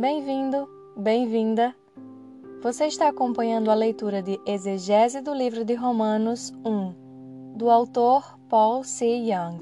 [0.00, 1.76] Bem-vindo, bem-vinda.
[2.62, 8.82] Você está acompanhando a leitura de Exegese do livro de Romanos 1, do autor Paul
[8.82, 9.04] C.
[9.04, 9.58] Young.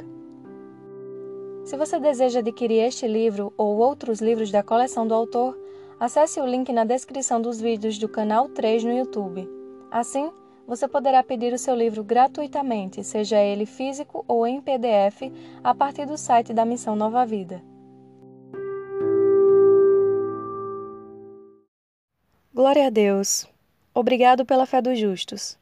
[1.64, 5.58] Se você deseja adquirir este livro ou outros livros da coleção do autor,
[5.98, 9.50] acesse o link na descrição dos vídeos do canal 3 no YouTube.
[9.90, 10.30] Assim,
[10.68, 15.32] você poderá pedir o seu livro gratuitamente, seja ele físico ou em PDF,
[15.64, 17.60] a partir do site da Missão Nova Vida.
[22.58, 23.46] Glória a Deus.
[23.94, 25.56] Obrigado pela fé dos justos.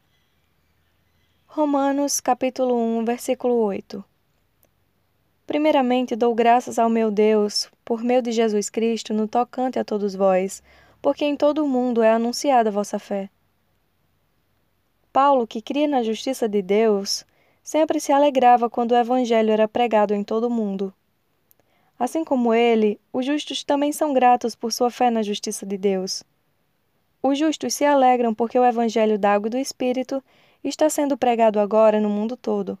[1.45, 4.03] Romanos capítulo 1, versículo 8.
[5.45, 10.15] Primeiramente dou graças ao meu Deus, por meio de Jesus Cristo, no tocante a todos
[10.15, 10.63] vós,
[10.99, 13.29] porque em todo o mundo é anunciada a vossa fé.
[15.13, 17.23] Paulo, que cria na justiça de Deus,
[17.61, 20.91] sempre se alegrava quando o evangelho era pregado em todo o mundo.
[21.99, 26.23] Assim como ele, os justos também são gratos por sua fé na justiça de Deus.
[27.27, 30.23] Os justos se alegram porque o evangelho da água e do Espírito
[30.63, 32.79] está sendo pregado agora no mundo todo.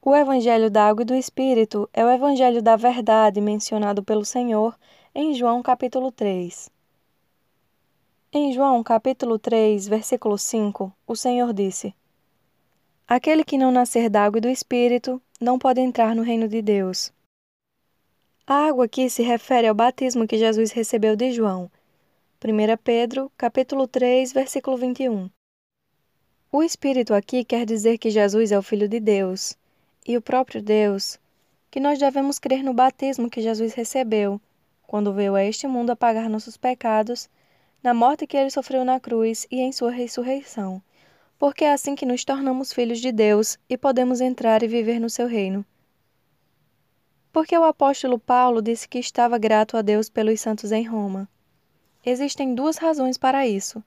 [0.00, 4.74] O Evangelho da Água e do Espírito é o Evangelho da Verdade mencionado pelo Senhor
[5.14, 6.70] em João capítulo 3.
[8.32, 11.94] Em João capítulo 3, versículo 5, o Senhor disse:
[13.06, 16.62] Aquele que não nascer da água e do Espírito não pode entrar no reino de
[16.62, 17.12] Deus.
[18.46, 21.70] A água aqui se refere ao batismo que Jesus recebeu de João.
[22.46, 25.30] 1 Pedro, capítulo 3, versículo 21.
[26.52, 29.56] O Espírito aqui quer dizer que Jesus é o Filho de Deus
[30.06, 31.18] e o próprio Deus,
[31.70, 34.38] que nós devemos crer no batismo que Jesus recebeu
[34.86, 37.30] quando veio a este mundo apagar nossos pecados,
[37.82, 40.82] na morte que ele sofreu na cruz e em sua ressurreição,
[41.38, 45.08] porque é assim que nos tornamos filhos de Deus e podemos entrar e viver no
[45.08, 45.64] seu reino.
[47.32, 51.26] Porque o apóstolo Paulo disse que estava grato a Deus pelos santos em Roma.
[52.06, 53.82] Existem duas razões para isso.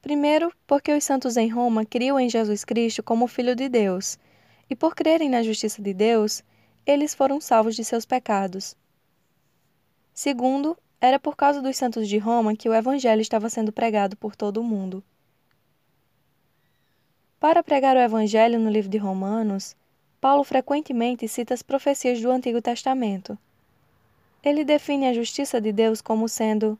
[0.00, 4.18] Primeiro, porque os santos em Roma criam em Jesus Cristo como Filho de Deus
[4.70, 6.42] e por crerem na justiça de Deus,
[6.86, 8.74] eles foram salvos de seus pecados.
[10.14, 14.34] Segundo, era por causa dos santos de Roma que o Evangelho estava sendo pregado por
[14.34, 15.02] todo o mundo.
[17.38, 19.76] Para pregar o Evangelho no livro de Romanos,
[20.20, 23.38] Paulo frequentemente cita as profecias do Antigo Testamento.
[24.42, 26.78] Ele define a justiça de Deus como sendo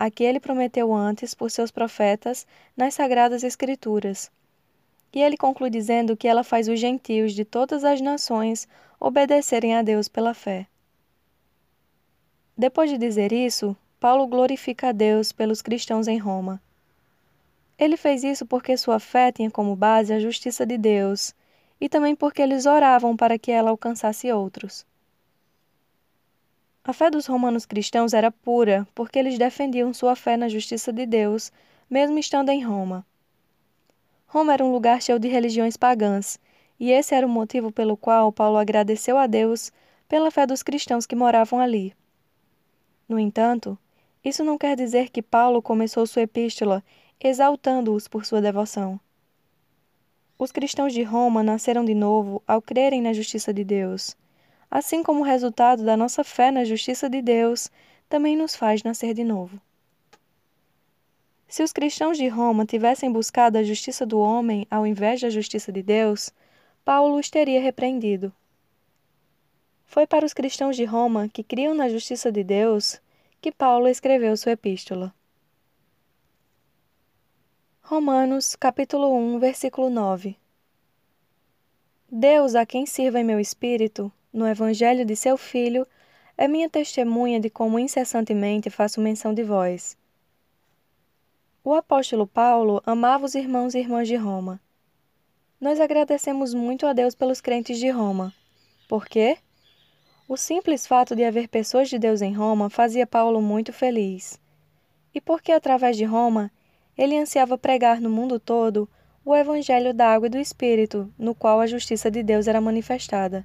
[0.00, 2.44] a que ele prometeu antes por seus profetas
[2.76, 4.32] nas Sagradas Escrituras
[5.12, 8.68] e ele conclui dizendo que ela faz os gentios de todas as nações
[8.98, 10.66] obedecerem a Deus pela fé.
[12.56, 16.60] Depois de dizer isso, Paulo glorifica a Deus pelos cristãos em Roma.
[17.78, 21.34] Ele fez isso porque sua fé tinha como base a justiça de Deus
[21.80, 24.84] e também porque eles oravam para que ela alcançasse outros.
[26.82, 31.04] A fé dos romanos cristãos era pura porque eles defendiam sua fé na justiça de
[31.04, 31.52] Deus,
[31.88, 33.06] mesmo estando em Roma.
[34.26, 36.38] Roma era um lugar cheio de religiões pagãs,
[36.78, 39.70] e esse era o motivo pelo qual Paulo agradeceu a Deus
[40.08, 41.94] pela fé dos cristãos que moravam ali.
[43.06, 43.78] No entanto,
[44.24, 46.82] isso não quer dizer que Paulo começou sua epístola
[47.20, 48.98] exaltando-os por sua devoção.
[50.38, 54.16] Os cristãos de Roma nasceram de novo ao crerem na justiça de Deus,
[54.70, 57.70] assim como resultado da nossa fé na justiça de Deus
[58.08, 59.60] também nos faz nascer de novo.
[61.48, 65.72] Se os cristãos de Roma tivessem buscado a justiça do homem ao invés da justiça
[65.72, 66.32] de Deus,
[66.84, 68.32] Paulo os teria repreendido.
[69.84, 73.00] Foi para os cristãos de Roma que criam na justiça de Deus
[73.40, 75.12] que Paulo escreveu sua epístola.
[77.82, 80.36] Romanos, capítulo 1, versículo 9.
[82.08, 85.86] Deus, a quem sirva em meu espírito, no evangelho de seu filho,
[86.36, 89.96] é minha testemunha de como incessantemente faço menção de vós
[91.62, 94.58] o apóstolo Paulo amava os irmãos e irmãs de Roma.
[95.60, 98.32] Nós agradecemos muito a Deus pelos crentes de Roma.
[98.88, 99.36] Por quê?
[100.26, 104.40] O simples fato de haver pessoas de Deus em Roma fazia Paulo muito feliz.
[105.14, 106.50] E porque, através de Roma,
[106.96, 108.88] ele ansiava pregar no mundo todo
[109.22, 113.44] o Evangelho da Água e do Espírito, no qual a justiça de Deus era manifestada.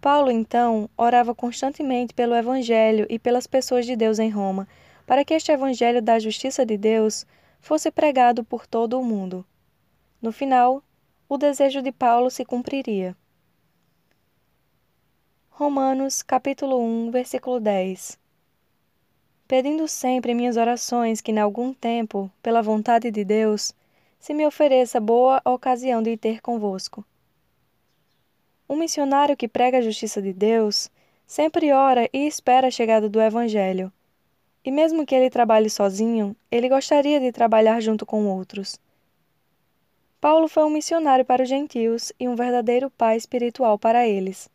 [0.00, 4.68] Paulo, então, orava constantemente pelo Evangelho e pelas pessoas de Deus em Roma,
[5.04, 7.26] para que este Evangelho da justiça de Deus
[7.60, 9.44] fosse pregado por todo o mundo.
[10.22, 10.82] No final,
[11.28, 13.16] o desejo de Paulo se cumpriria.
[15.50, 18.16] Romanos capítulo 1, versículo 10
[19.48, 23.74] Pedindo sempre em minhas orações que, em algum tempo, pela vontade de Deus,
[24.20, 27.04] se me ofereça boa ocasião de ter convosco.
[28.68, 30.90] Um missionário que prega a justiça de Deus
[31.26, 33.90] sempre ora e espera a chegada do Evangelho.
[34.62, 38.78] E mesmo que ele trabalhe sozinho, ele gostaria de trabalhar junto com outros.
[40.20, 44.50] Paulo foi um missionário para os gentios e um verdadeiro pai espiritual para eles.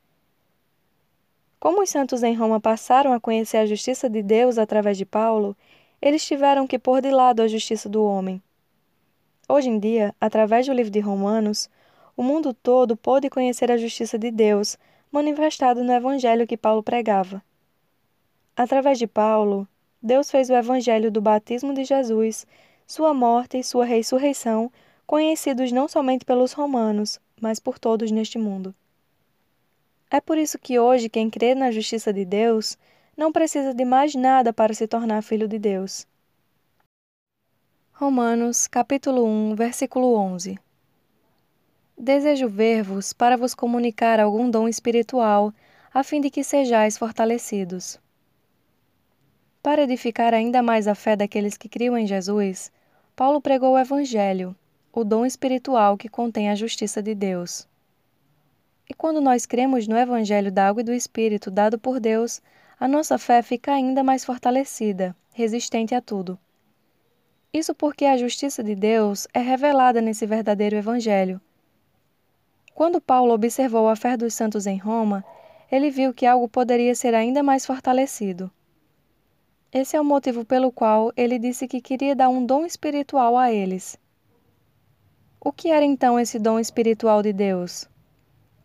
[1.60, 5.56] Como os santos em Roma passaram a conhecer a justiça de Deus através de Paulo,
[6.02, 8.44] eles tiveram que pôr de lado a justiça do homem.
[9.48, 11.70] Hoje em dia, através do livro de Romanos,
[12.16, 14.78] o mundo todo pôde conhecer a justiça de Deus,
[15.12, 17.44] manifestada no evangelho que Paulo pregava.
[18.56, 19.68] Através de Paulo,
[20.02, 22.46] Deus fez o evangelho do batismo de Jesus,
[22.86, 24.72] sua morte e sua ressurreição
[25.06, 28.74] conhecidos não somente pelos romanos, mas por todos neste mundo.
[30.10, 32.78] É por isso que hoje quem crê na justiça de Deus
[33.18, 36.08] não precisa de mais nada para se tornar filho de Deus.
[37.92, 40.60] Romanos, capítulo 1, versículo 11.
[41.98, 45.54] Desejo ver-vos para vos comunicar algum dom espiritual,
[45.94, 48.00] a fim de que sejais fortalecidos.
[49.62, 52.72] Para edificar ainda mais a fé daqueles que criam em Jesus,
[53.16, 54.56] Paulo pregou o Evangelho,
[54.92, 57.68] o dom espiritual que contém a justiça de Deus.
[58.90, 62.42] E quando nós cremos no Evangelho da Água e do Espírito dado por Deus,
[62.80, 66.38] a nossa fé fica ainda mais fortalecida, resistente a tudo.
[67.54, 71.40] Isso porque a justiça de Deus é revelada nesse verdadeiro Evangelho.
[72.74, 75.24] Quando Paulo observou a fé dos santos em Roma,
[75.72, 78.52] ele viu que algo poderia ser ainda mais fortalecido.
[79.72, 83.52] Esse é o motivo pelo qual ele disse que queria dar um dom espiritual a
[83.52, 83.98] eles.
[85.40, 87.88] O que era então esse dom espiritual de Deus?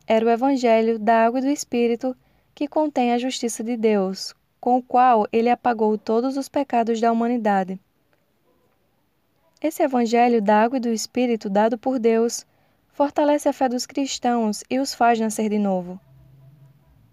[0.06, 2.16] Era o Evangelho da Água e do Espírito,
[2.54, 7.12] que contém a justiça de Deus, com o qual ele apagou todos os pecados da
[7.12, 7.80] humanidade.
[9.60, 12.46] Esse Evangelho da Água e do Espírito dado por Deus
[12.98, 16.00] fortalece a fé dos cristãos e os faz nascer de novo.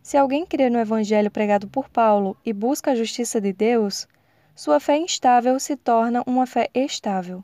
[0.01, 4.07] Se alguém crê no Evangelho pregado por Paulo e busca a justiça de Deus,
[4.55, 7.43] sua fé instável se torna uma fé estável.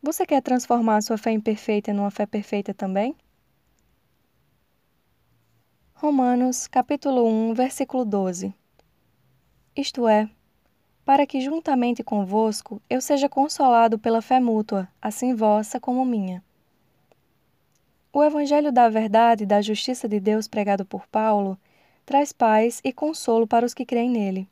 [0.00, 3.16] Você quer transformar sua fé imperfeita numa fé perfeita também?
[5.94, 8.54] Romanos, capítulo 1, versículo 12.
[9.74, 10.30] Isto é,
[11.04, 16.40] para que juntamente convosco eu seja consolado pela fé mútua, assim vossa como minha.
[18.12, 21.58] O evangelho da verdade e da justiça de Deus pregado por Paulo
[22.06, 24.48] traz paz e consolo para os que creem nele.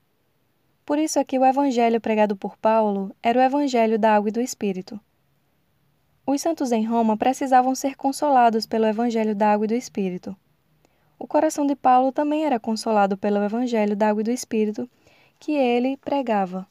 [0.85, 4.33] Por isso é que o evangelho pregado por Paulo era o evangelho da água e
[4.33, 5.01] do espírito.
[6.29, 10.37] Os santos em Roma precisavam ser consolados pelo Evangelho da Água e do Espírito.
[11.17, 14.91] O coração de Paulo também era consolado pelo Evangelho da Água e do Espírito
[15.39, 16.67] que ele pregava.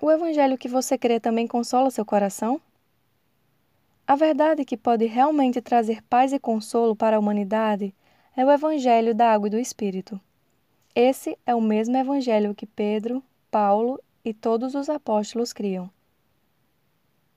[0.00, 2.60] O Evangelho que você crê também consola seu coração?
[4.08, 7.94] A verdade que pode realmente trazer paz e consolo para a humanidade
[8.34, 10.18] é o Evangelho da Água e do Espírito.
[10.94, 15.90] Esse é o mesmo Evangelho que Pedro, Paulo e todos os apóstolos criam.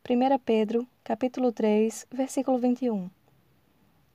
[0.10, 3.10] 1 Pedro, capítulo 3, versículo 21.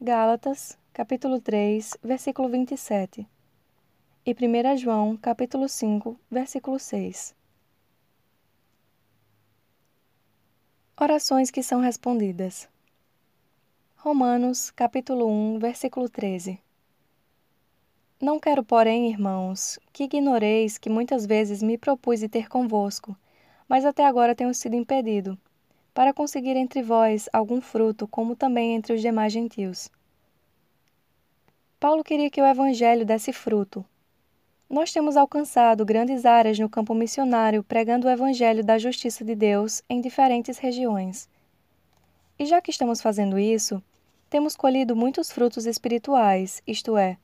[0.01, 3.29] Gálatas, capítulo 3, versículo 27.
[4.25, 7.36] E 1 João, capítulo 5, versículo 6.
[10.99, 12.67] Orações que são respondidas.
[13.97, 16.59] Romanos, capítulo 1, versículo 13.
[18.19, 23.15] Não quero, porém, irmãos, que ignoreis que muitas vezes me propus ter convosco,
[23.69, 25.39] mas até agora tenho sido impedido
[25.93, 29.91] para conseguir entre vós algum fruto, como também entre os demais gentios.
[31.79, 33.85] Paulo queria que o Evangelho desse fruto.
[34.69, 39.83] Nós temos alcançado grandes áreas no campo missionário pregando o Evangelho da justiça de Deus
[39.89, 41.29] em diferentes regiões.
[42.39, 43.83] E já que estamos fazendo isso,
[44.29, 47.17] temos colhido muitos frutos espirituais, isto é,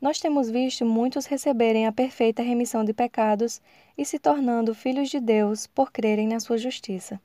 [0.00, 3.60] nós temos visto muitos receberem a perfeita remissão de pecados
[3.96, 7.20] e se tornando filhos de Deus por crerem na sua justiça.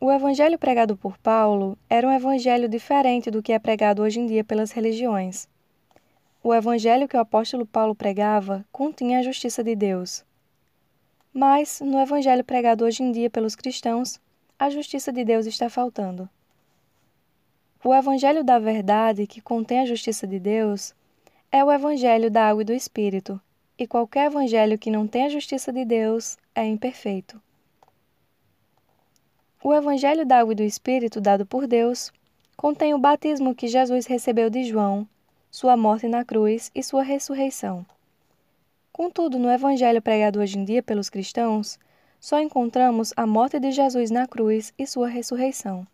[0.00, 4.26] O evangelho pregado por Paulo era um evangelho diferente do que é pregado hoje em
[4.26, 5.48] dia pelas religiões.
[6.42, 10.24] O evangelho que o apóstolo Paulo pregava continha a justiça de Deus.
[11.32, 14.20] Mas, no evangelho pregado hoje em dia pelos cristãos,
[14.58, 16.28] a justiça de Deus está faltando.
[17.84, 20.94] O evangelho da verdade, que contém a justiça de Deus,
[21.50, 23.40] é o evangelho da água e do Espírito,
[23.78, 27.40] e qualquer evangelho que não tem a justiça de Deus é imperfeito.
[29.64, 32.12] O Evangelho da Água e do Espírito dado por Deus
[32.56, 35.06] contém o batismo que Jesus recebeu de João,
[35.52, 37.84] sua morte na cruz e sua ressurreição.
[38.90, 41.78] Contudo, no Evangelho pregado hoje em dia pelos cristãos,
[42.18, 45.86] só encontramos a morte de Jesus na cruz e sua ressurreição.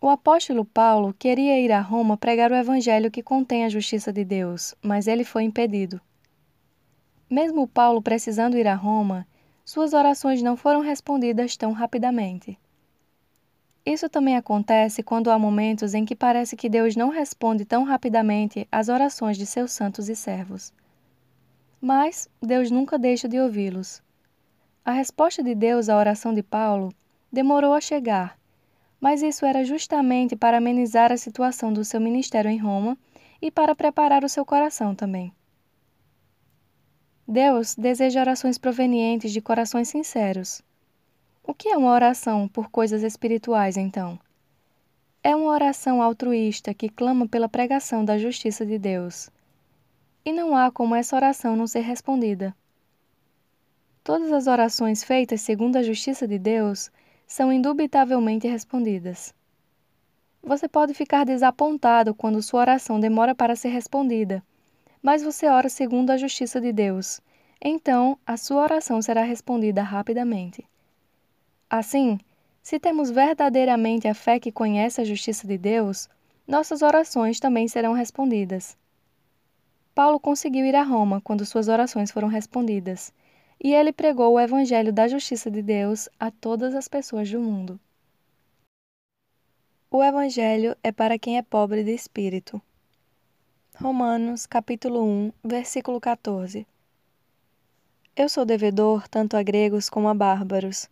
[0.00, 4.24] O apóstolo Paulo queria ir a Roma pregar o evangelho que contém a justiça de
[4.24, 6.00] Deus, mas ele foi impedido.
[7.28, 9.26] Mesmo Paulo precisando ir a Roma,
[9.62, 12.58] suas orações não foram respondidas tão rapidamente.
[13.84, 18.68] Isso também acontece quando há momentos em que parece que Deus não responde tão rapidamente
[18.70, 20.72] às orações de seus santos e servos.
[21.80, 24.02] Mas Deus nunca deixa de ouvi-los.
[24.84, 26.92] A resposta de Deus à oração de Paulo
[27.32, 28.38] demorou a chegar
[29.00, 32.98] mas isso era justamente para amenizar a situação do seu ministério em Roma
[33.40, 35.32] e para preparar o seu coração também.
[37.26, 40.60] Deus deseja orações provenientes de corações sinceros.
[41.50, 44.16] O que é uma oração por coisas espirituais, então?
[45.20, 49.28] É uma oração altruísta que clama pela pregação da justiça de Deus.
[50.24, 52.54] E não há como essa oração não ser respondida.
[54.04, 56.88] Todas as orações feitas segundo a justiça de Deus
[57.26, 59.34] são indubitavelmente respondidas.
[60.40, 64.40] Você pode ficar desapontado quando sua oração demora para ser respondida,
[65.02, 67.20] mas você ora segundo a justiça de Deus,
[67.60, 70.64] então a sua oração será respondida rapidamente.
[71.70, 72.18] Assim,
[72.60, 76.08] se temos verdadeiramente a fé que conhece a justiça de Deus,
[76.44, 78.76] nossas orações também serão respondidas.
[79.94, 83.12] Paulo conseguiu ir a Roma quando suas orações foram respondidas,
[83.62, 87.78] e ele pregou o Evangelho da Justiça de Deus a todas as pessoas do mundo.
[89.88, 92.60] O Evangelho é para quem é pobre de espírito.
[93.76, 96.66] Romanos, capítulo 1, versículo 14.
[98.16, 100.88] Eu sou devedor tanto a gregos como a bárbaros,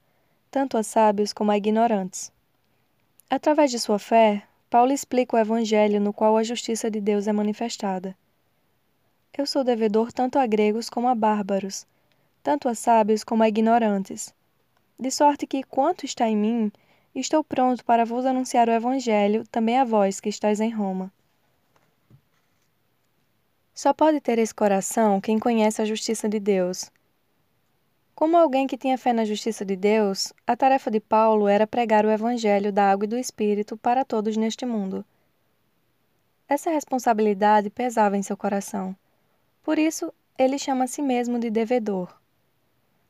[0.51, 2.33] tanto a sábios como a ignorantes.
[3.31, 7.33] Através de sua fé, Paulo explica o Evangelho no qual a justiça de Deus é
[7.33, 8.17] manifestada.
[9.37, 11.87] Eu sou devedor tanto a gregos como a bárbaros,
[12.43, 14.35] tanto a sábios como a ignorantes.
[14.99, 16.73] De sorte que, quanto está em mim,
[17.15, 21.13] estou pronto para vos anunciar o Evangelho também a vós que estáis em Roma.
[23.75, 26.91] Só pode ter esse coração quem conhece a justiça de Deus.
[28.19, 32.05] Como alguém que tinha fé na justiça de Deus, a tarefa de Paulo era pregar
[32.05, 35.05] o Evangelho da água e do Espírito para todos neste mundo.
[36.49, 38.93] Essa responsabilidade pesava em seu coração.
[39.63, 42.13] Por isso, ele chama a si mesmo de devedor.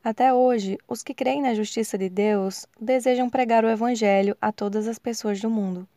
[0.03, 4.87] Até hoje, os que creem na justiça de Deus desejam pregar o Evangelho a todas
[4.87, 5.87] as pessoas do mundo.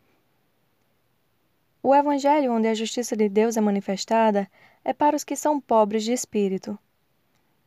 [1.83, 4.51] O Evangelho onde a justiça de Deus é manifestada
[4.83, 6.79] é para os que são pobres de espírito.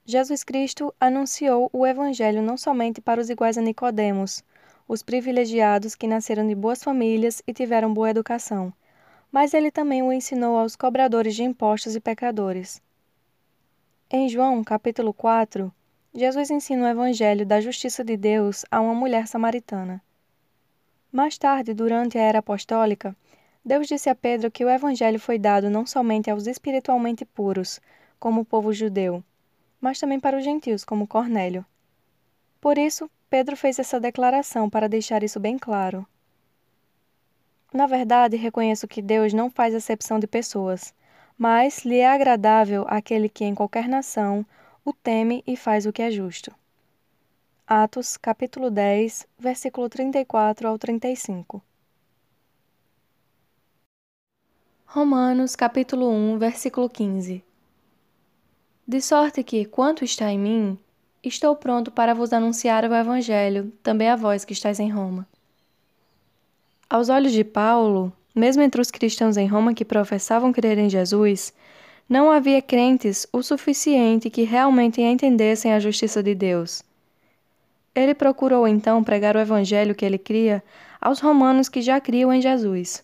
[0.08, 4.44] Jesus Cristo anunciou o Evangelho não somente para os iguais a Nicodemos,
[4.88, 8.72] os privilegiados que nasceram de boas famílias e tiveram boa educação,
[9.32, 12.80] mas ele também o ensinou aos cobradores de impostos e pecadores.
[14.08, 15.74] Em João, capítulo 4,
[16.14, 20.00] Jesus ensina o evangelho da justiça de Deus a uma mulher samaritana.
[21.12, 23.16] Mais tarde, durante a era apostólica,
[23.66, 27.82] Deus disse a Pedro que o evangelho foi dado não somente aos espiritualmente puros,
[28.20, 29.24] como o povo judeu,
[29.80, 31.66] mas também para os gentios, como Cornélio.
[32.60, 36.06] Por isso, Pedro fez essa declaração para deixar isso bem claro.
[37.74, 40.94] Na verdade, reconheço que Deus não faz acepção de pessoas,
[41.38, 44.46] mas lhe é agradável aquele que em qualquer nação
[44.84, 46.54] o teme e faz o que é justo.
[47.68, 51.62] Atos, capítulo 10, versículo 34 ao 35.
[54.86, 57.44] Romanos, capítulo 1, versículo 15.
[58.88, 60.78] De sorte que, quanto está em mim,
[61.24, 65.28] estou pronto para vos anunciar o Evangelho, também a vós que estáis em Roma.
[66.88, 71.52] Aos olhos de Paulo, mesmo entre os cristãos em Roma que professavam crer em Jesus,
[72.08, 76.84] não havia crentes o suficiente que realmente entendessem a justiça de Deus.
[77.96, 80.64] Ele procurou então pregar o evangelho que ele cria
[81.02, 83.04] aos romanos que já criam em Jesus.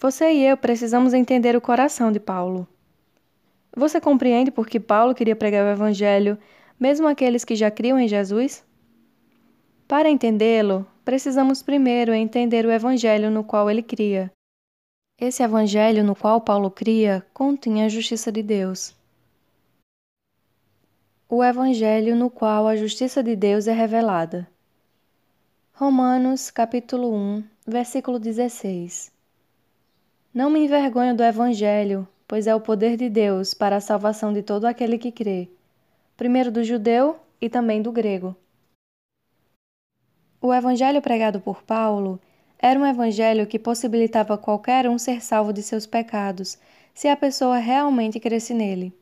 [0.00, 2.68] Você e eu precisamos entender o coração de Paulo.
[3.76, 6.38] Você compreende por que Paulo queria pregar o evangelho,
[6.78, 8.64] mesmo aqueles que já criam em Jesus?
[9.88, 14.30] Para entendê-lo, precisamos primeiro entender o evangelho no qual ele cria.
[15.20, 18.94] Esse evangelho no qual Paulo cria continha a justiça de Deus.
[21.28, 24.48] O evangelho no qual a justiça de Deus é revelada.
[25.72, 29.12] Romanos, capítulo 1, versículo 16.
[30.32, 34.42] Não me envergonho do evangelho, pois é o poder de Deus para a salvação de
[34.42, 35.48] todo aquele que crê,
[36.16, 38.36] primeiro do judeu e também do grego.
[40.40, 42.20] O evangelho pregado por Paulo
[42.58, 46.58] era um evangelho que possibilitava qualquer um ser salvo de seus pecados,
[46.94, 48.92] se a pessoa realmente cresce nele.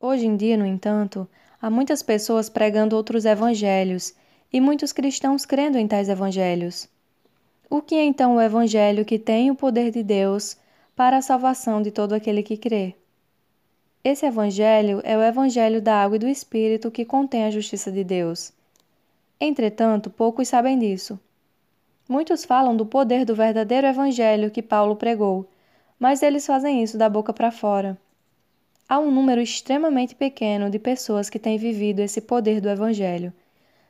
[0.00, 1.28] Hoje em dia, no entanto,
[1.60, 4.14] há muitas pessoas pregando outros evangelhos
[4.52, 6.88] e muitos cristãos crendo em tais evangelhos.
[7.68, 10.56] O que é então o Evangelho que tem o poder de Deus
[10.96, 12.94] para a salvação de todo aquele que crê?
[14.02, 18.02] Esse Evangelho é o Evangelho da água e do Espírito que contém a justiça de
[18.02, 18.50] Deus.
[19.38, 21.20] Entretanto, poucos sabem disso.
[22.08, 25.46] Muitos falam do poder do verdadeiro Evangelho que Paulo pregou,
[25.98, 27.98] mas eles fazem isso da boca para fora.
[28.88, 33.34] Há um número extremamente pequeno de pessoas que têm vivido esse poder do Evangelho.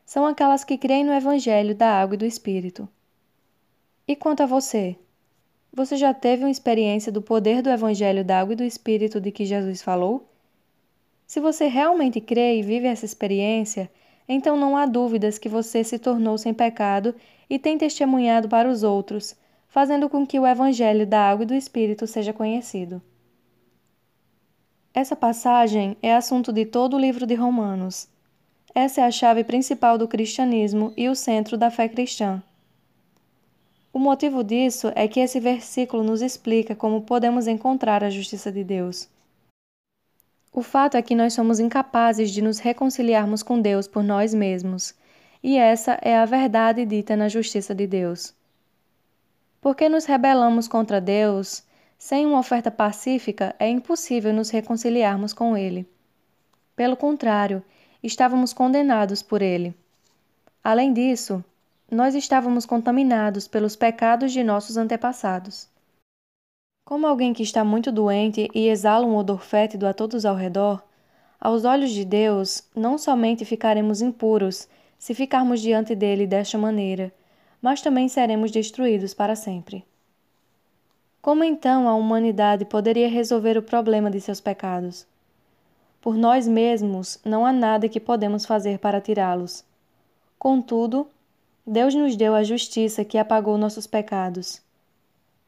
[0.05, 2.89] São aquelas que creem no Evangelho da água e do Espírito.
[4.09, 4.97] E quanto a você?
[5.77, 9.31] Você já teve uma experiência do poder do Evangelho da água e do Espírito de
[9.31, 10.27] que Jesus falou?
[11.27, 13.91] Se você realmente crê e vive essa experiência,
[14.27, 17.15] então não há dúvidas que você se tornou sem pecado
[17.51, 19.37] e tem testemunhado para os outros,
[19.69, 23.03] fazendo com que o Evangelho da água e do Espírito seja conhecido.
[24.95, 28.09] Essa passagem é assunto de todo o livro de Romanos.
[28.75, 32.43] Essa é a chave principal do cristianismo e o centro da fé cristã.
[33.97, 38.63] O motivo disso é que esse versículo nos explica como podemos encontrar a justiça de
[38.63, 39.09] Deus.
[40.53, 44.95] O fato é que nós somos incapazes de nos reconciliarmos com Deus por nós mesmos,
[45.43, 48.35] e essa é a verdade dita na justiça de Deus.
[49.63, 51.65] Porque nos rebelamos contra Deus,
[51.97, 55.89] sem uma oferta pacífica é impossível nos reconciliarmos com Ele.
[56.77, 57.63] Pelo contrário,
[58.03, 59.75] estávamos condenados por Ele.
[60.63, 61.43] Além disso,
[61.91, 65.69] nós estávamos contaminados pelos pecados de nossos antepassados.
[66.85, 70.83] Como alguém que está muito doente e exala um odor fétido a todos ao redor,
[71.41, 77.13] aos olhos de Deus, não somente ficaremos impuros se ficarmos diante dele desta maneira,
[77.61, 79.85] mas também seremos destruídos para sempre.
[81.21, 85.07] Como então a humanidade poderia resolver o problema de seus pecados?
[86.01, 89.65] Por nós mesmos não há nada que podemos fazer para tirá-los.
[90.39, 91.09] Contudo,
[91.69, 94.63] Deus nos deu a justiça que apagou nossos pecados.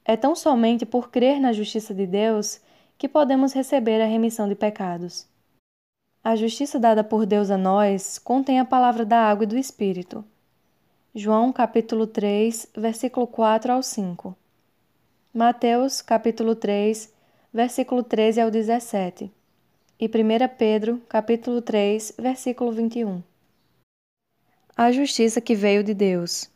[0.04, 2.60] É tão somente por crer na justiça de Deus
[2.98, 5.28] que podemos receber a remissão de pecados.
[6.24, 10.24] A justiça dada por Deus a nós contém a palavra da água e do Espírito.
[11.14, 14.36] João capítulo 3, versículo 4 ao 5.
[15.32, 17.14] Mateus capítulo 3,
[17.54, 19.30] versículo 13 ao 17.
[20.00, 20.10] E 1
[20.58, 23.22] Pedro capítulo 3, versículo 21
[24.80, 26.48] a justiça que veio de Deus.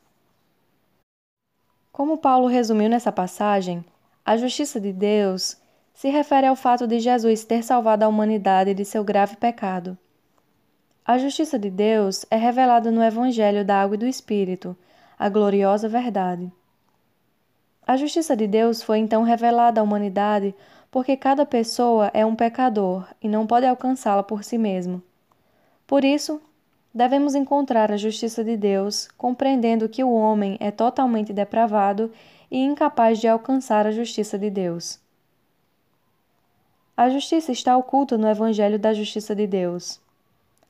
[1.90, 3.84] Como Paulo resumiu nessa passagem,
[4.24, 5.56] a justiça de Deus
[5.92, 9.98] se refere ao fato de Jesus ter salvado a humanidade de seu grave pecado.
[11.04, 14.76] A justiça de Deus é revelada no Evangelho da Água e do Espírito,
[15.18, 16.48] a gloriosa verdade.
[17.84, 20.54] A justiça de Deus foi então revelada à humanidade
[20.92, 25.02] porque cada pessoa é um pecador e não pode alcançá-la por si mesmo.
[25.88, 26.40] Por isso,
[26.94, 32.12] devemos encontrar a justiça de Deus, compreendendo que o homem é totalmente depravado
[32.50, 35.00] e incapaz de alcançar a justiça de Deus.
[36.94, 39.98] A justiça está oculta no Evangelho da Justiça de Deus.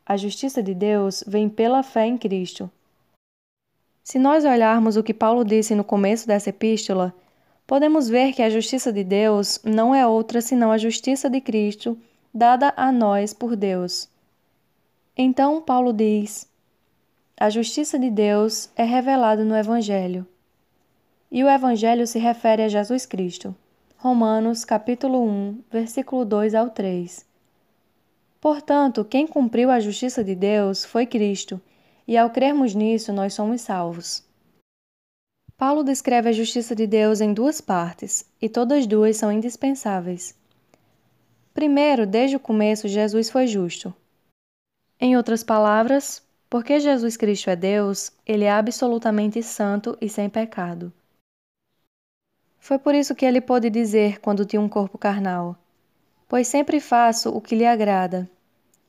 [0.07, 2.71] A justiça de Deus vem pela fé em Cristo.
[4.05, 7.13] Se nós olharmos o que Paulo disse no começo dessa epístola,
[7.67, 11.99] podemos ver que a justiça de Deus não é outra senão a justiça de Cristo
[12.33, 14.12] dada a nós por Deus.
[15.17, 16.49] Então Paulo diz:
[17.39, 20.27] A justiça de Deus é revelada no Evangelho.
[21.31, 23.55] E o Evangelho se refere a Jesus Cristo.
[23.99, 27.27] Romanos capítulo 1, versículo 2 ao 3.
[28.41, 31.61] Portanto, quem cumpriu a justiça de Deus foi Cristo,
[32.09, 34.25] e ao crermos nisso nós somos salvos.
[35.59, 40.35] Paulo descreve a justiça de Deus em duas partes, e todas duas são indispensáveis.
[41.53, 43.95] Primeiro, desde o começo, Jesus foi justo.
[45.05, 50.93] Em outras palavras, porque Jesus Cristo é Deus, ele é absolutamente santo e sem pecado.
[52.61, 55.57] Foi por isso que ele pôde dizer quando tinha um corpo carnal:
[56.29, 58.31] Pois sempre faço o que lhe agrada.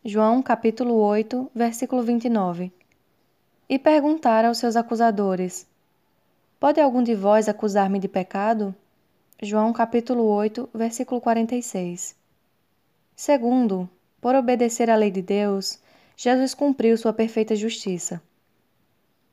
[0.06, 2.72] João capítulo 8, versículo 29.
[3.68, 5.66] E perguntar aos seus acusadores:
[6.60, 8.76] Pode algum de vós acusar-me de pecado?
[9.42, 12.16] João capítulo 8, versículo 46.
[13.16, 13.90] Segundo,
[14.22, 15.82] por obedecer à lei de Deus,
[16.16, 18.22] Jesus cumpriu sua perfeita justiça.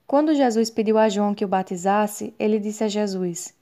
[0.07, 3.55] Quando Jesus pediu a João que o batizasse, ele disse a Jesus: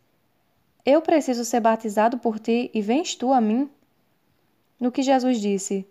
[0.84, 3.68] Eu preciso ser batizado por ti e vens tu a mim?
[4.80, 5.86] No que Jesus disse: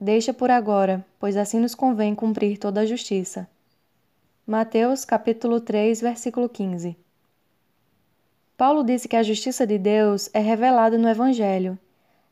[0.00, 3.48] Deixa por agora, pois assim nos convém cumprir toda a justiça.
[4.46, 6.96] Mateus capítulo 3, versículo 15.
[8.56, 11.78] Paulo disse que a justiça de Deus é revelada no Evangelho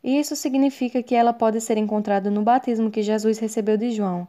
[0.03, 4.27] e isso significa que ela pode ser encontrada no batismo que Jesus recebeu de João.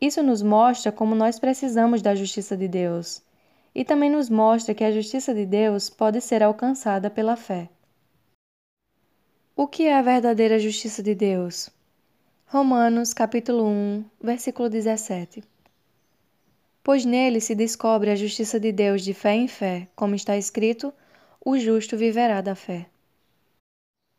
[0.00, 3.22] Isso nos mostra como nós precisamos da justiça de Deus.
[3.74, 7.68] e também nos mostra que a justiça de Deus pode ser alcançada pela fé.
[9.56, 11.70] O que é a verdadeira justiça de Deus?
[12.46, 15.44] Romanos capítulo 1, versículo 17.
[16.82, 20.92] Pois nele se descobre a justiça de Deus de fé em fé, como está escrito:
[21.44, 22.86] o justo viverá da fé.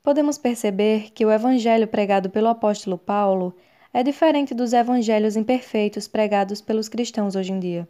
[0.03, 3.55] Podemos perceber que o evangelho pregado pelo apóstolo Paulo
[3.93, 7.87] é diferente dos evangelhos imperfeitos pregados pelos cristãos hoje em dia.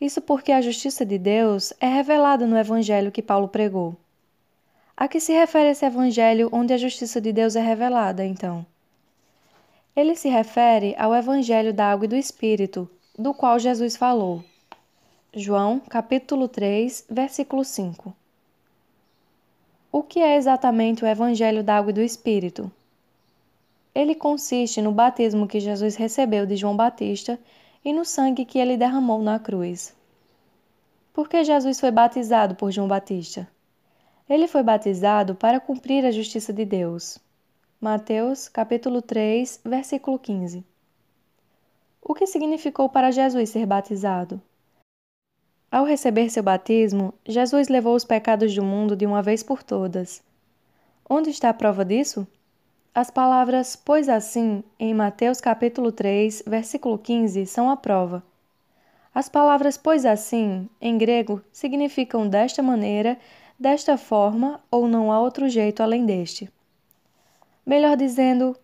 [0.00, 3.94] Isso porque a justiça de Deus é revelada no evangelho que Paulo pregou.
[4.96, 8.64] A que se refere esse evangelho onde a justiça de Deus é revelada, então?
[9.94, 12.88] Ele se refere ao evangelho da água e do espírito,
[13.18, 14.42] do qual Jesus falou.
[15.34, 18.14] João, capítulo 3, versículo 5.
[19.98, 22.70] O que é exatamente o evangelho da água e do espírito?
[23.92, 27.36] Ele consiste no batismo que Jesus recebeu de João Batista
[27.84, 29.92] e no sangue que ele derramou na cruz.
[31.12, 33.48] Por que Jesus foi batizado por João Batista?
[34.30, 37.18] Ele foi batizado para cumprir a justiça de Deus.
[37.80, 40.64] Mateus, capítulo 3, versículo 15.
[42.00, 44.40] O que significou para Jesus ser batizado?
[45.70, 50.22] Ao receber seu batismo, Jesus levou os pecados do mundo de uma vez por todas.
[51.08, 52.26] Onde está a prova disso?
[52.94, 58.22] As palavras pois assim em Mateus capítulo 3, versículo 15 são a prova.
[59.14, 63.18] As palavras pois assim em grego significam desta maneira,
[63.60, 66.50] desta forma ou não há outro jeito além deste.
[67.66, 68.56] Melhor dizendo,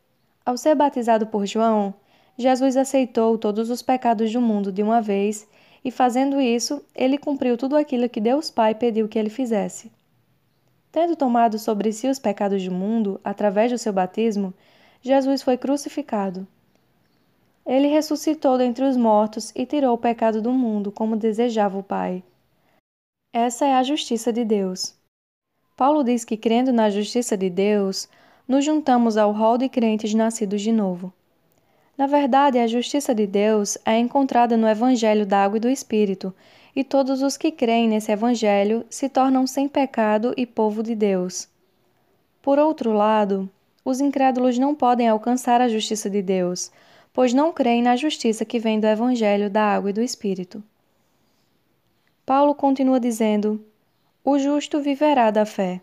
[0.45, 1.93] ao ser batizado por João,
[2.39, 5.47] Jesus aceitou todos os pecados do mundo de uma vez
[5.85, 9.93] e fazendo isso, ele cumpriu tudo aquilo que Deus Pai pediu que ele fizesse.
[10.91, 14.55] Tendo tomado sobre si os pecados do mundo, através do seu batismo,
[15.03, 16.47] Jesus foi crucificado.
[17.67, 22.23] Ele ressuscitou dentre os mortos e tirou o pecado do mundo, como desejava o Pai.
[23.33, 24.95] Essa é a justiça de Deus.
[25.77, 28.09] Paulo diz que, crendo na justiça de Deus,
[28.47, 31.13] nos juntamos ao rol de crentes nascidos de novo.
[31.97, 36.35] Na verdade, a justiça de Deus é encontrada no Evangelho da Água e do Espírito,
[36.75, 41.49] e todos os que creem nesse Evangelho se tornam sem pecado e povo de Deus.
[42.43, 43.49] Por outro lado,
[43.85, 46.73] os incrédulos não podem alcançar a justiça de Deus,
[47.13, 50.63] pois não creem na justiça que vem do Evangelho da água e do Espírito.
[52.27, 53.65] Paulo continua dizendo:
[54.25, 55.81] O justo viverá da fé.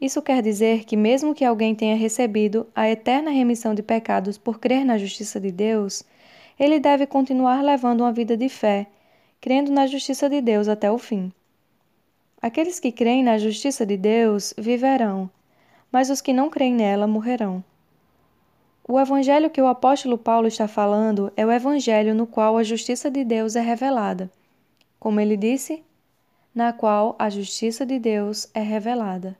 [0.00, 4.60] Isso quer dizer que, mesmo que alguém tenha recebido a eterna remissão de pecados por
[4.60, 6.04] crer na justiça de Deus,
[6.58, 8.86] ele deve continuar levando uma vida de fé
[9.40, 11.32] crendo na justiça de Deus até o fim.
[12.40, 15.30] Aqueles que creem na justiça de Deus viverão,
[15.90, 17.62] mas os que não creem nela morrerão.
[18.86, 23.10] O evangelho que o apóstolo Paulo está falando é o evangelho no qual a justiça
[23.10, 24.30] de Deus é revelada.
[24.98, 25.82] Como ele disse,
[26.54, 29.36] na qual a justiça de Deus é revelada.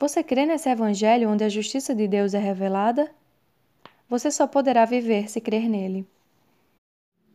[0.00, 3.10] Você crê nesse evangelho onde a justiça de Deus é revelada?
[4.08, 6.06] Você só poderá viver se crer nele.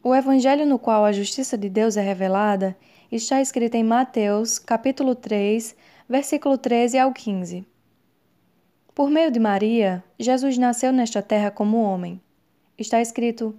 [0.01, 2.73] O evangelho no qual a justiça de Deus é revelada
[3.11, 5.75] está escrito em Mateus, capítulo 3,
[6.07, 7.65] versículo 13 ao 15.
[8.95, 12.21] Por meio de Maria, Jesus nasceu nesta terra como homem.
[12.77, 13.53] Está escrito: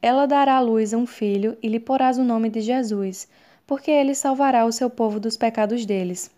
[0.00, 3.28] Ela dará à luz um filho e lhe porás o nome de Jesus,
[3.66, 6.34] porque ele salvará o seu povo dos pecados deles.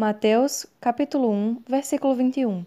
[0.00, 2.64] Mateus, capítulo 1, versículo 21.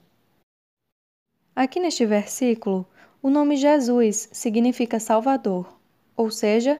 [1.56, 2.86] Aqui neste versículo,
[3.24, 5.80] o nome Jesus significa Salvador
[6.17, 6.76] ou seja,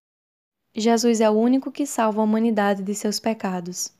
[0.76, 3.94] Jesus é o único que salva a humanidade de seus pecados.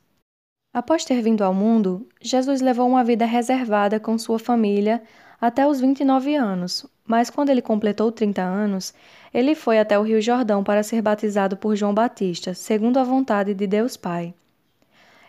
[0.74, 5.02] Após ter vindo ao mundo, Jesus levou uma vida reservada com sua família
[5.40, 8.92] até os 29 anos, mas quando ele completou 30 anos,
[9.32, 13.54] ele foi até o Rio Jordão para ser batizado por João Batista, segundo a vontade
[13.54, 14.34] de Deus Pai.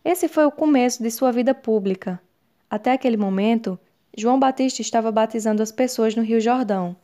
[0.04, 2.22] Esse foi o começo de sua vida pública.
[2.70, 3.80] Até aquele momento,
[4.18, 6.96] João Batista estava batizando as pessoas no Rio Jordão,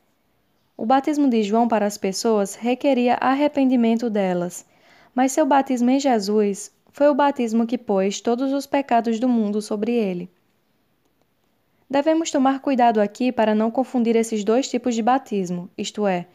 [0.81, 4.65] o batismo de João para as pessoas requeria arrependimento delas,
[5.13, 9.61] mas seu batismo em Jesus foi o batismo que pôs todos os pecados do mundo
[9.61, 10.31] sobre ele.
[11.89, 16.27] Devemos tomar cuidado aqui para não confundir esses dois tipos de batismo, isto é,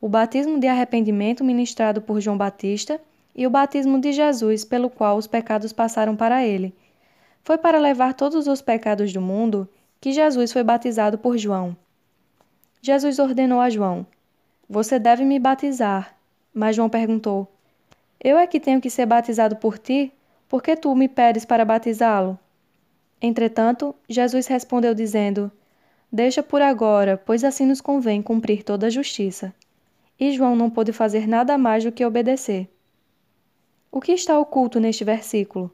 [0.00, 2.98] o batismo de arrependimento ministrado por João Batista
[3.34, 6.74] e o batismo de Jesus, pelo qual os pecados passaram para ele.
[7.42, 9.68] Foi para levar todos os pecados do mundo
[10.00, 11.76] que Jesus foi batizado por João.
[12.82, 14.06] Jesus ordenou a João:
[14.68, 16.14] Você deve me batizar.
[16.52, 17.46] Mas João perguntou:
[18.22, 20.12] Eu é que tenho que ser batizado por ti?
[20.48, 22.38] Por que tu me pedes para batizá-lo?
[23.20, 25.50] Entretanto, Jesus respondeu dizendo:
[26.10, 29.54] Deixa por agora, pois assim nos convém cumprir toda a justiça.
[30.18, 32.68] E João não pôde fazer nada mais do que obedecer.
[33.92, 35.68] O que está oculto neste versículo?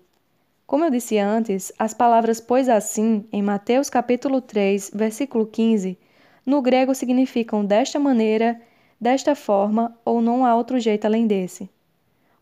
[0.66, 5.98] Como eu disse antes, as palavras pois assim, em Mateus capítulo 3, versículo 15,
[6.46, 8.58] no grego significam desta maneira,
[8.98, 11.68] desta forma ou não há outro jeito além desse.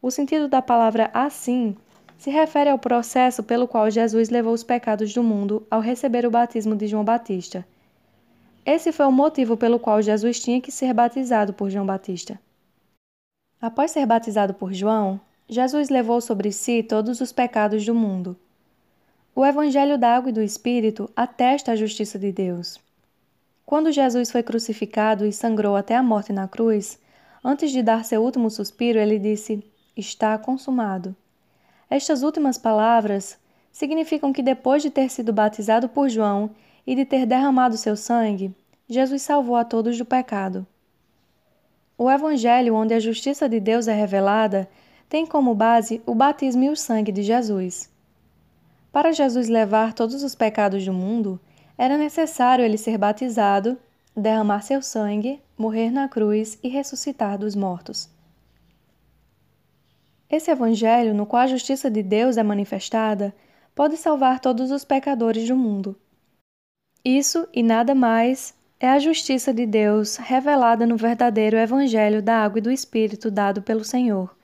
[0.00, 1.76] O sentido da palavra assim
[2.16, 6.30] se refere ao processo pelo qual Jesus levou os pecados do mundo ao receber o
[6.30, 7.66] batismo de João Batista.
[8.64, 12.40] Esse foi o motivo pelo qual Jesus tinha que ser batizado por João Batista.
[13.60, 18.36] Após ser batizado por João, Jesus levou sobre si todos os pecados do mundo.
[19.34, 22.80] O Evangelho da Água e do Espírito atesta a justiça de Deus.
[23.66, 26.98] Quando Jesus foi crucificado e sangrou até a morte na cruz,
[27.42, 29.62] antes de dar seu último suspiro, ele disse:
[29.96, 31.14] Está consumado.
[31.90, 33.38] Estas últimas palavras
[33.70, 36.50] significam que depois de ter sido batizado por João
[36.86, 38.54] e de ter derramado seu sangue,
[38.88, 40.66] Jesus salvou a todos do pecado.
[41.96, 44.68] O Evangelho, onde a justiça de Deus é revelada,
[45.14, 47.88] tem como base o batismo e o sangue de Jesus.
[48.90, 51.38] Para Jesus levar todos os pecados do mundo,
[51.78, 53.78] era necessário ele ser batizado,
[54.16, 58.10] derramar seu sangue, morrer na cruz e ressuscitar dos mortos.
[60.28, 63.32] Esse evangelho, no qual a justiça de Deus é manifestada,
[63.72, 65.94] pode salvar todos os pecadores do mundo.
[67.04, 72.58] Isso e nada mais é a justiça de Deus revelada no verdadeiro evangelho da água
[72.58, 74.34] e do Espírito dado pelo Senhor.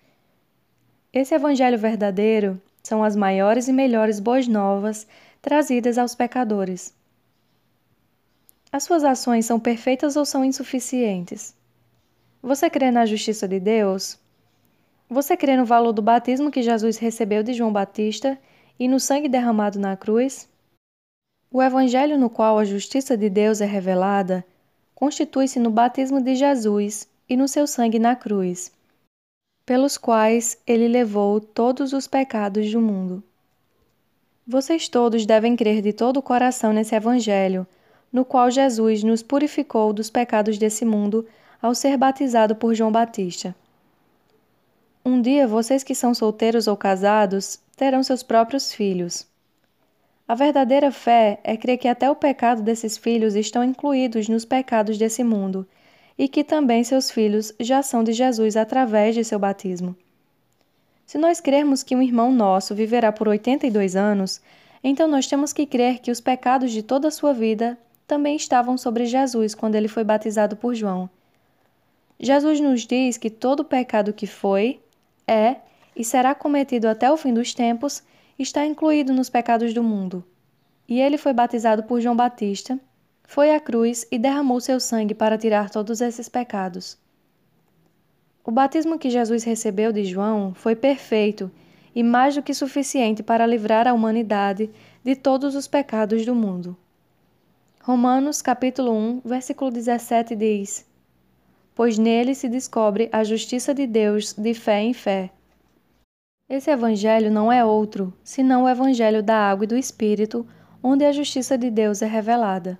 [1.12, 5.08] Esse evangelho verdadeiro são as maiores e melhores boas novas
[5.42, 6.94] trazidas aos pecadores.
[8.70, 11.52] As suas ações são perfeitas ou são insuficientes?
[12.40, 14.18] Você crê na justiça de Deus?
[15.08, 18.38] Você crê no valor do batismo que Jesus recebeu de João Batista
[18.78, 20.48] e no sangue derramado na cruz?
[21.50, 24.44] O evangelho no qual a justiça de Deus é revelada
[24.94, 28.70] constitui-se no batismo de Jesus e no seu sangue na cruz,
[29.70, 33.22] pelos quais ele levou todos os pecados do mundo.
[34.44, 37.64] Vocês todos devem crer de todo o coração nesse evangelho,
[38.12, 41.24] no qual Jesus nos purificou dos pecados desse mundo
[41.62, 43.54] ao ser batizado por João Batista.
[45.04, 49.24] Um dia vocês que são solteiros ou casados terão seus próprios filhos.
[50.26, 54.98] A verdadeira fé é crer que até o pecado desses filhos estão incluídos nos pecados
[54.98, 55.64] desse mundo
[56.20, 59.96] e que também seus filhos já são de Jesus através de seu batismo.
[61.06, 64.38] Se nós crermos que um irmão nosso viverá por 82 anos,
[64.84, 68.76] então nós temos que crer que os pecados de toda a sua vida também estavam
[68.76, 71.08] sobre Jesus quando ele foi batizado por João.
[72.18, 74.78] Jesus nos diz que todo pecado que foi,
[75.26, 75.56] é
[75.96, 78.02] e será cometido até o fim dos tempos,
[78.38, 80.22] está incluído nos pecados do mundo.
[80.86, 82.78] E ele foi batizado por João Batista,
[83.30, 86.98] foi à cruz e derramou seu sangue para tirar todos esses pecados.
[88.44, 91.48] O batismo que Jesus recebeu de João foi perfeito
[91.94, 94.68] e mais do que suficiente para livrar a humanidade
[95.04, 96.76] de todos os pecados do mundo.
[97.80, 100.84] Romanos capítulo 1, versículo 17 diz:
[101.72, 105.30] pois nele se descobre a justiça de Deus de fé em fé.
[106.48, 110.44] Esse evangelho não é outro, senão o evangelho da água e do Espírito,
[110.82, 112.76] onde a justiça de Deus é revelada.